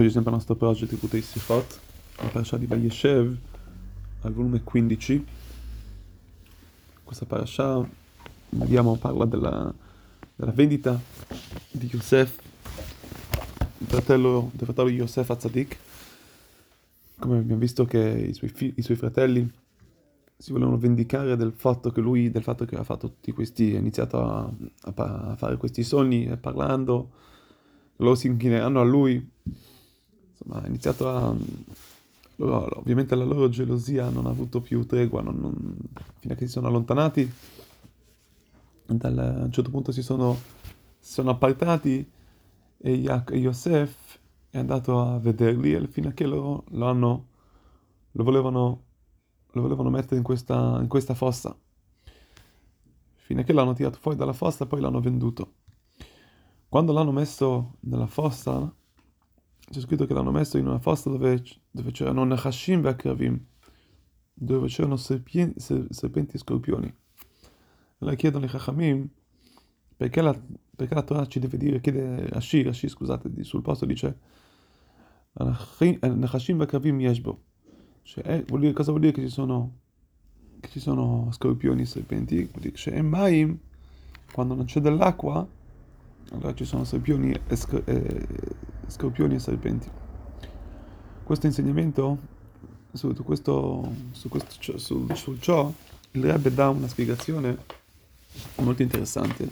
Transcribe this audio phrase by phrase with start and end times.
[0.00, 1.78] Eccoci sempre al nostro progetto di Kutei Sifot,
[2.22, 3.36] la parasha di Vayeshev,
[4.22, 5.26] al volume 15.
[7.04, 7.86] Questa parasha,
[8.48, 9.74] vediamo, parla della,
[10.36, 10.98] della vendita
[11.70, 12.38] di Yosef,
[13.76, 15.76] il fratello, del fratello Yosef Azadik.
[17.18, 19.46] Come abbiamo visto che i suoi, fi- i suoi fratelli
[20.34, 23.78] si volevano vendicare del fatto che lui, del fatto che ha fatto tutti questi, ha
[23.78, 27.10] iniziato a, a, a fare questi sogni, parlando,
[27.96, 29.28] loro si inchineranno a lui
[30.40, 31.36] insomma, ha iniziato a...
[32.36, 35.76] Loro, ovviamente la loro gelosia non ha avuto più tregua, non, non,
[36.20, 37.30] fino a che si sono allontanati,
[38.86, 40.38] dal, a un certo punto si sono,
[40.98, 42.10] si sono appartati
[42.78, 44.18] e Yosef
[44.48, 47.26] è andato a vederli e fino a che loro lo hanno,
[48.12, 48.84] lo volevano,
[49.50, 51.54] lo volevano mettere in questa, in questa fossa.
[53.16, 55.54] Fino a che l'hanno tirato fuori dalla fossa e poi l'hanno venduto.
[56.68, 58.74] Quando l'hanno messo nella fossa,
[59.70, 63.40] c'è scritto che l'hanno messo in una fossa dove, dove c'erano Nechashim e Akravim,
[64.34, 66.94] dove c'erano serpienti, serpenti e scorpioni.
[67.98, 69.08] Allora chiedono i Chachamim
[69.96, 70.34] perché la,
[70.74, 74.18] perché la Torah ci deve dire, chiede Rashi, Rashi scusate, sul posto dice
[75.34, 77.42] Nechashim e Akravim yeshbo.
[78.02, 79.78] Cioè, vuol dire, cosa vuol dire che ci sono,
[80.58, 82.36] che ci sono scorpioni e serpenti?
[82.44, 83.56] Vuol dire che c'è
[84.32, 85.46] quando non c'è dell'acqua,
[86.32, 88.26] allora ci sono scorpioni e, sc- e,
[88.90, 89.88] scorpioni e serpenti.
[91.22, 92.18] Questo insegnamento,
[92.92, 95.72] su questo, su, questo, su, su ciò,
[96.12, 97.56] il Rebbe dà una spiegazione
[98.56, 99.48] molto interessante,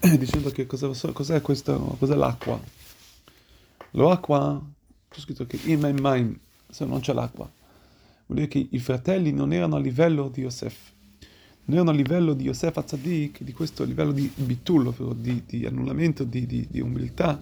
[0.18, 2.60] dicendo che cos'è, cos'è, questo, cos'è l'acqua.
[3.92, 4.62] L'acqua,
[5.08, 7.50] c'è scritto che in maim, se non c'è l'acqua,
[8.26, 10.96] vuol dire che i fratelli non erano a livello di Yosef
[11.68, 16.24] non erano a livello di Yosef Azzadik, di questo livello di bitul, di, di annullamento,
[16.24, 17.38] di, di, di, umiltà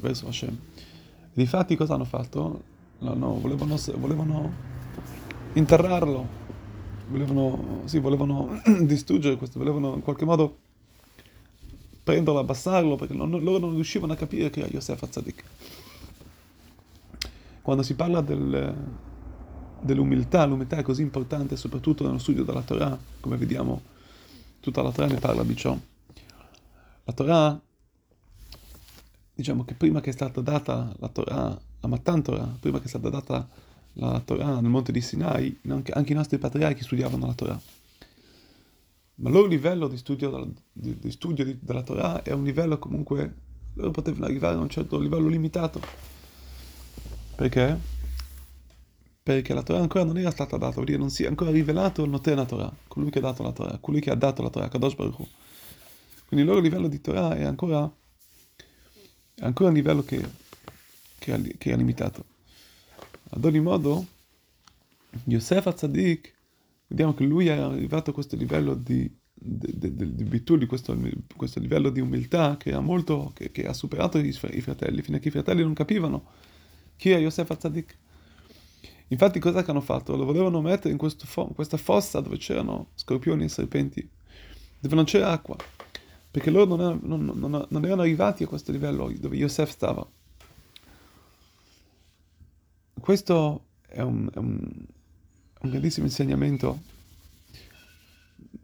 [0.00, 0.50] verso Hashem.
[0.50, 2.62] E difatti cosa hanno fatto?
[2.98, 4.52] No, no, volevano, volevano
[5.52, 6.26] interrarlo,
[7.08, 10.58] volevano, sì, volevano distruggere questo, volevano in qualche modo
[12.02, 15.42] prenderlo, abbassarlo, perché non, loro non riuscivano a capire che era Yosef Azzadik.
[17.62, 18.74] Quando si parla del,
[19.80, 23.82] dell'umiltà, l'umiltà è così importante soprattutto nello studio della Torah, come vediamo
[24.60, 25.76] tutta la Torah ne parla di ciò.
[27.04, 27.60] La Torah,
[29.36, 32.88] diciamo che prima che è stata data la Torah, la Matan Torah, prima che è
[32.88, 33.46] stata data
[33.94, 37.60] la Torah nel monte di Sinai, anche, anche i nostri patriarchi studiavano la Torah.
[39.16, 42.78] Ma il loro livello di studio, di, di studio di, della Torah è un livello
[42.78, 43.34] comunque,
[43.74, 45.80] loro potevano arrivare a un certo livello limitato.
[47.36, 47.94] Perché?
[49.26, 52.04] perché la Torah ancora non era stata data, vuol dire non si è ancora rivelato
[52.04, 54.68] il Noten Torah, colui che ha dato la Torah, colui che ha dato la Torah,
[54.68, 55.16] Kadosh Baruch.
[56.28, 57.92] Quindi il loro livello di Torah è ancora,
[59.46, 60.24] ancora un livello che,
[61.18, 62.24] che, che è limitato.
[63.30, 64.06] Ad ogni modo,
[65.24, 66.32] Yosef Azzadik,
[66.88, 70.98] vediamo che lui è arrivato a questo livello di, di, di, di di questo,
[71.36, 75.16] questo, livello di umiltà che ha, molto, che, che ha superato i, i, fratelli, fino
[75.16, 76.24] a che i fratelli non capivano
[76.96, 77.98] chi è Yosef Azzadik.
[79.08, 80.16] Infatti cosa hanno fatto?
[80.16, 84.08] Lo volevano mettere in fo- questa fossa dove c'erano scorpioni e serpenti,
[84.80, 85.56] dove non c'era acqua,
[86.36, 90.06] perché loro non, erano, non, non, non erano arrivati a questo livello dove Yosef stava.
[93.00, 94.60] Questo è un, è un,
[95.60, 96.82] un grandissimo insegnamento.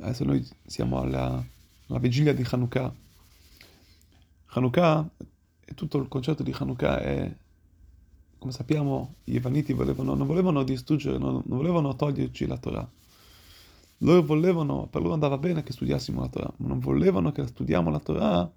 [0.00, 1.42] Adesso noi siamo alla,
[1.86, 2.94] alla vigilia di Hanukkah.
[4.48, 5.08] Hanukkah,
[5.74, 7.34] tutto il concetto di Hanukkah è
[8.36, 12.90] come sappiamo, i Yevaniti volevano, non volevano distruggere, non, non, volevano toglierci la Torah.
[14.02, 17.88] Loro volevano, per loro andava bene che studiassimo la Torah, ma non volevano che studiamo
[17.88, 18.50] la Torah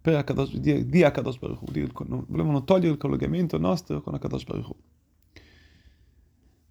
[0.00, 4.74] per Akadosh, di, di Akadosh Baruch Hu, volevano togliere il collegamento nostro con Akadosh Baruch.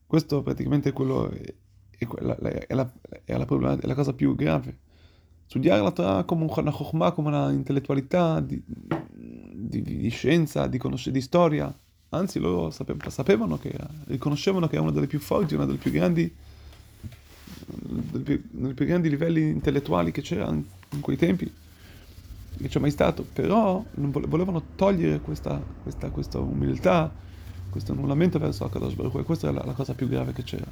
[0.05, 1.53] Questo praticamente è quello, è,
[1.97, 2.91] è, la, è, la,
[3.25, 4.77] la, è la cosa più grave.
[5.45, 11.09] Studiare la Torah come una chokhmah, come una intellettualità di, di, di scienza, di, conosc-
[11.09, 11.74] di storia,
[12.09, 13.74] anzi loro sape- sapevano che
[14.07, 16.36] riconoscevano che è una delle più forti, una delle più grandi,
[17.69, 20.63] dei più, grandi livelli intellettuali che c'era in,
[21.01, 21.51] quei tempi,
[22.57, 27.12] che c'è mai stato, però volevano togliere questa, questa, questa umiltà,
[27.69, 30.68] questo annullamento verso Akadosh Baruch e questa è la, la cosa più grave che c'era.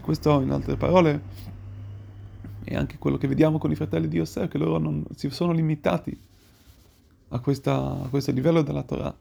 [0.00, 1.20] Questo, in altre parole,
[2.64, 5.52] è anche quello che vediamo con i fratelli di Yosef, che loro non, si sono
[5.52, 6.18] limitati
[7.28, 9.14] a, questa, a questo livello della Torah.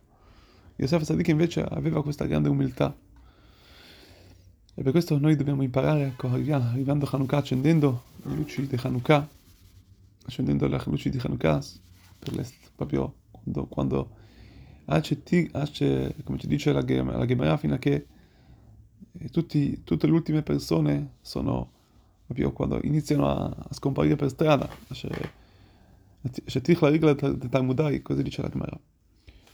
[0.78, 2.96] Yosef Sadiq invece aveva questa grande umiltà.
[4.78, 9.28] E per questo noi dobbiamo imparare, ecco, arrivando a Hanukkah, accendendo le luci di Hanukkah,
[10.26, 11.64] accendendo le luci di Hanukkah,
[12.76, 14.10] proprio quando, quando
[16.24, 18.06] come ci dice la, la Gemara, fino a che
[19.32, 21.72] tutti, tutte le ultime persone sono
[22.26, 24.68] proprio quando iniziano a, a scomparire per strada.
[26.46, 28.78] Shetich la rigola del Talmudai, così dice la Gemara.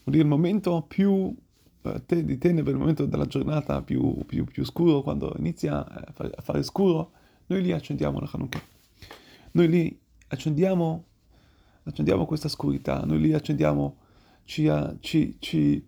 [0.03, 1.50] Vuol dire il momento più eh,
[2.06, 6.31] te, di tenebre, il momento della giornata più, più, più scuro, quando inizia a fare,
[6.36, 7.12] a fare, scuro,
[7.48, 8.62] noi lì accendiamo la Hanukkah.
[9.54, 11.06] Noi lì accendiamo,
[11.83, 13.98] accendiamo questa oscurità, noi lì accendiamo,
[14.44, 14.69] ci,
[15.00, 15.86] ci, ci,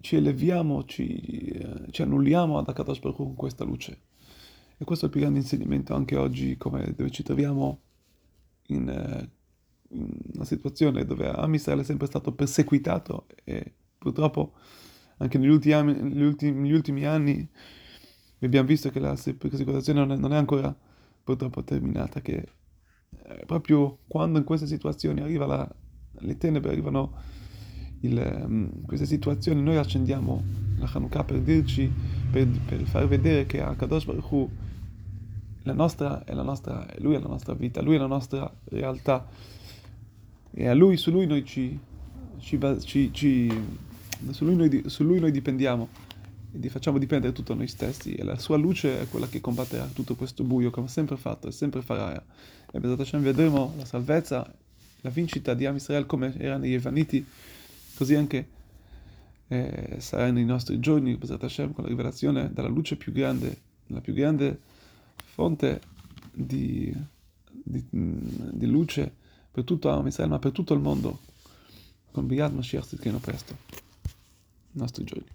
[0.00, 4.00] ci eleviamo, ci, ci annulliamo ad Akadosh Baruch con questa luce.
[4.78, 7.82] E questo è il più grande insegnamento anche oggi, come dove ci troviamo
[8.68, 9.30] in, eh,
[9.90, 14.54] in una situazione dove Am Israele è sempre stato perseguitato e purtroppo
[15.18, 17.48] anche negli ultimi, negli ultimi, negli ultimi anni
[18.40, 20.74] abbiamo visto che la persecuzione non non è ancora
[21.22, 22.48] purtroppo terminata, che
[23.22, 25.70] eh, proprio quando in queste situazioni arriva la,
[26.12, 27.12] le tenebre, arrivano
[28.00, 30.42] il, um, queste situazioni, noi accendiamo
[30.78, 31.92] la Hanukkah per dirci,
[32.30, 34.50] per, per far vedere che a Kadosh Baruch Hu
[35.64, 39.28] la nostra è la nostra, lui è la nostra vita, lui è la nostra realtà.
[40.52, 41.78] E a lui, su lui noi ci,
[42.38, 43.52] ci, ci, ci
[44.30, 45.88] su, lui noi, su lui noi dipendiamo.
[46.52, 48.14] E facciamo dipendere tutto noi stessi.
[48.14, 51.48] E la sua luce è quella che combatterà tutto questo buio come ha sempre fatto
[51.48, 52.22] e sempre farà
[52.72, 54.48] e Bezat Hashem vedremo la salvezza
[55.00, 57.26] la vincita di Am Israel come erano i Evaniti
[57.96, 58.48] così anche
[59.48, 61.16] eh, sarà nei nostri giorni.
[61.16, 64.60] Bezat Hashem con la rivelazione della luce più grande la più grande
[65.16, 65.80] fonte
[66.32, 66.94] di,
[67.50, 69.12] di, di luce
[69.50, 71.20] per tutto Israele, ma per tutto il mondo,
[72.12, 73.56] con Biad Mashiach Tzidkenu presto,
[74.74, 75.26] i nostri giorni.